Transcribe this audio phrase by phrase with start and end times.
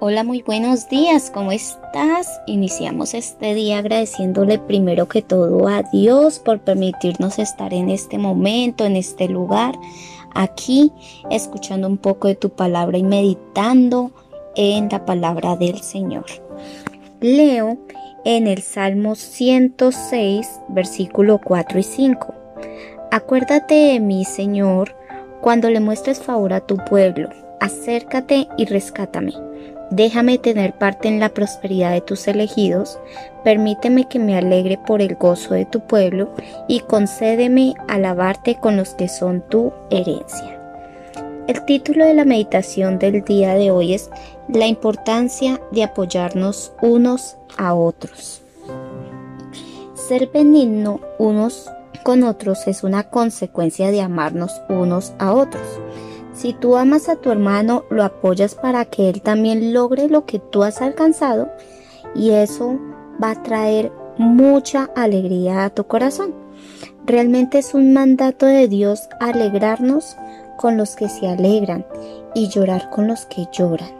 [0.00, 2.40] Hola, muy buenos días, ¿cómo estás?
[2.46, 8.86] Iniciamos este día agradeciéndole primero que todo a Dios por permitirnos estar en este momento,
[8.86, 9.74] en este lugar,
[10.36, 10.92] aquí,
[11.30, 14.12] escuchando un poco de tu palabra y meditando
[14.54, 16.26] en la palabra del Señor.
[17.20, 17.76] Leo
[18.24, 22.34] en el Salmo 106, versículo 4 y 5.
[23.10, 24.94] Acuérdate de mí, Señor,
[25.40, 27.30] cuando le muestres favor a tu pueblo.
[27.58, 29.32] Acércate y rescátame
[29.90, 32.98] Déjame tener parte en la prosperidad de tus elegidos,
[33.42, 36.30] permíteme que me alegre por el gozo de tu pueblo
[36.68, 40.58] y concédeme alabarte con los que son tu herencia.
[41.46, 44.10] El título de la meditación del día de hoy es
[44.48, 48.42] La importancia de apoyarnos unos a otros.
[49.94, 51.70] Ser benigno unos
[52.02, 55.62] con otros es una consecuencia de amarnos unos a otros.
[56.38, 60.38] Si tú amas a tu hermano, lo apoyas para que él también logre lo que
[60.38, 61.48] tú has alcanzado
[62.14, 62.78] y eso
[63.20, 66.32] va a traer mucha alegría a tu corazón.
[67.04, 70.16] Realmente es un mandato de Dios alegrarnos
[70.56, 71.84] con los que se alegran
[72.36, 73.90] y llorar con los que lloran.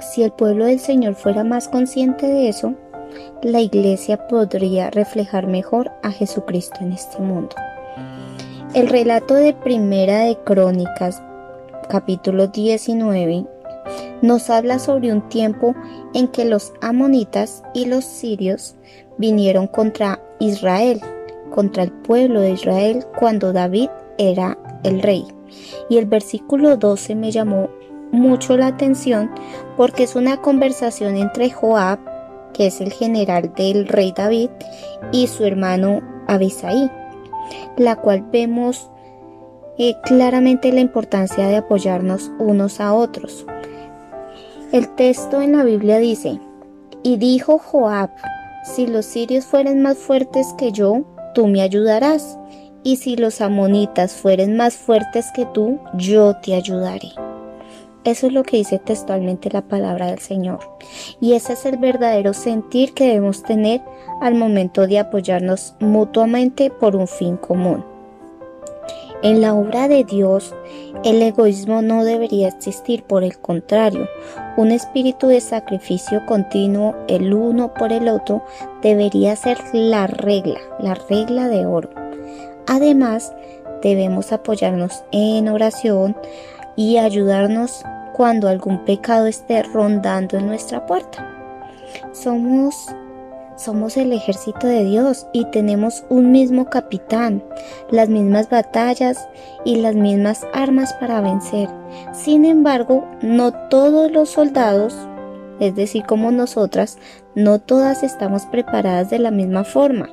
[0.00, 2.74] Si el pueblo del Señor fuera más consciente de eso,
[3.44, 7.54] la iglesia podría reflejar mejor a Jesucristo en este mundo.
[8.74, 11.22] El relato de Primera de Crónicas
[11.88, 13.46] capítulo 19
[14.22, 15.74] nos habla sobre un tiempo
[16.14, 18.74] en que los amonitas y los sirios
[19.18, 21.00] vinieron contra Israel,
[21.50, 25.26] contra el pueblo de Israel cuando David era el rey.
[25.88, 27.68] Y el versículo 12 me llamó
[28.12, 29.30] mucho la atención
[29.76, 31.98] porque es una conversación entre Joab,
[32.54, 34.50] que es el general del rey David,
[35.12, 36.90] y su hermano Abisaí,
[37.76, 38.90] la cual vemos
[39.76, 43.46] y claramente la importancia de apoyarnos unos a otros.
[44.72, 46.40] El texto en la Biblia dice,
[47.02, 48.10] y dijo Joab,
[48.64, 51.04] si los sirios fueren más fuertes que yo,
[51.34, 52.38] tú me ayudarás,
[52.82, 57.10] y si los amonitas fueren más fuertes que tú, yo te ayudaré.
[58.04, 60.58] Eso es lo que dice textualmente la palabra del Señor.
[61.20, 63.80] Y ese es el verdadero sentir que debemos tener
[64.20, 67.93] al momento de apoyarnos mutuamente por un fin común.
[69.24, 70.54] En la obra de Dios,
[71.02, 74.06] el egoísmo no debería existir, por el contrario,
[74.58, 78.44] un espíritu de sacrificio continuo el uno por el otro
[78.82, 81.88] debería ser la regla, la regla de oro.
[82.66, 83.32] Además,
[83.82, 86.14] debemos apoyarnos en oración
[86.76, 91.26] y ayudarnos cuando algún pecado esté rondando en nuestra puerta.
[92.12, 92.94] Somos
[93.56, 97.42] somos el ejército de Dios y tenemos un mismo capitán,
[97.90, 99.28] las mismas batallas
[99.64, 101.68] y las mismas armas para vencer.
[102.12, 104.96] Sin embargo, no todos los soldados,
[105.60, 106.98] es decir, como nosotras,
[107.34, 110.08] no todas estamos preparadas de la misma forma.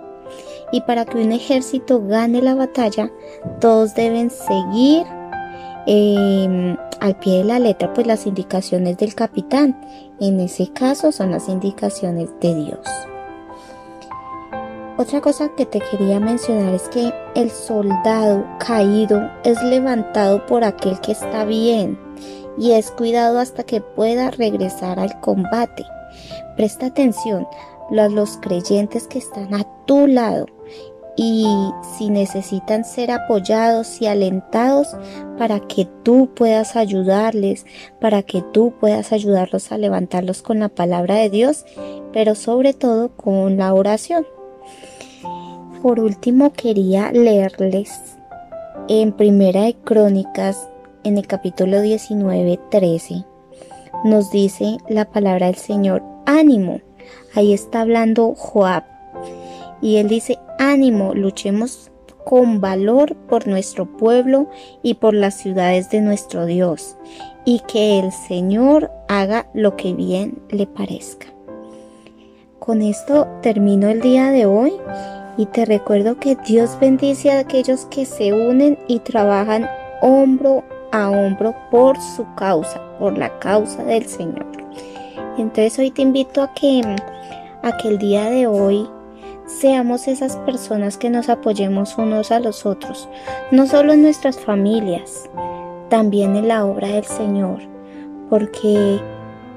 [0.71, 3.11] Y para que un ejército gane la batalla,
[3.59, 5.05] todos deben seguir
[5.85, 9.81] em, al pie de la letra pues las indicaciones del capitán.
[10.19, 12.79] En ese caso son las indicaciones de Dios.
[15.01, 20.99] Otra cosa que te quería mencionar es que el soldado caído es levantado por aquel
[21.01, 21.97] que está bien
[22.55, 25.83] y es cuidado hasta que pueda regresar al combate.
[26.55, 27.47] Presta atención
[27.97, 30.45] a los creyentes que están a tu lado
[31.17, 31.47] y
[31.97, 34.95] si necesitan ser apoyados y alentados
[35.39, 37.65] para que tú puedas ayudarles,
[37.99, 41.65] para que tú puedas ayudarlos a levantarlos con la palabra de Dios,
[42.13, 44.27] pero sobre todo con la oración.
[45.81, 47.89] Por último quería leerles
[48.87, 50.69] en Primera de Crónicas,
[51.03, 53.25] en el capítulo 19, 13,
[54.03, 56.81] nos dice la palabra del Señor, ánimo.
[57.33, 58.83] Ahí está hablando Joab.
[59.81, 61.91] Y él dice, ánimo, luchemos
[62.25, 64.49] con valor por nuestro pueblo
[64.83, 66.95] y por las ciudades de nuestro Dios,
[67.43, 71.25] y que el Señor haga lo que bien le parezca.
[72.59, 74.73] Con esto termino el día de hoy
[75.41, 79.67] y te recuerdo que Dios bendice a aquellos que se unen y trabajan
[79.99, 84.45] hombro a hombro por su causa, por la causa del Señor.
[85.39, 86.83] Entonces hoy te invito a que,
[87.63, 88.87] a que el día de hoy
[89.47, 93.09] seamos esas personas que nos apoyemos unos a los otros,
[93.49, 95.27] no solo en nuestras familias,
[95.89, 97.61] también en la obra del Señor,
[98.29, 98.99] porque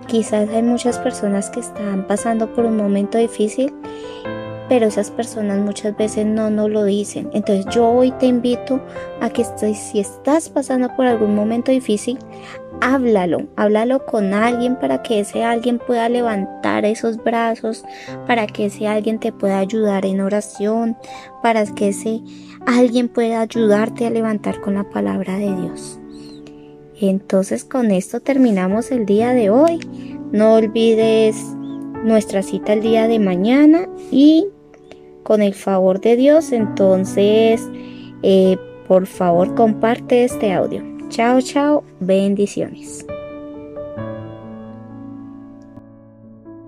[0.06, 3.70] quizás hay muchas personas que están pasando por un momento difícil
[4.74, 7.30] pero esas personas muchas veces no nos lo dicen.
[7.32, 8.82] Entonces yo hoy te invito
[9.20, 12.18] a que si estás pasando por algún momento difícil,
[12.80, 17.84] háblalo, háblalo con alguien para que ese alguien pueda levantar esos brazos,
[18.26, 20.96] para que ese alguien te pueda ayudar en oración,
[21.40, 22.20] para que ese
[22.66, 26.00] alguien pueda ayudarte a levantar con la palabra de Dios.
[27.00, 29.78] Entonces con esto terminamos el día de hoy.
[30.32, 31.36] No olvides
[32.02, 34.48] nuestra cita el día de mañana y
[35.24, 37.60] con el favor de Dios entonces
[38.22, 38.56] eh,
[38.86, 40.82] por favor comparte este audio.
[41.08, 43.06] Chao, chao, bendiciones.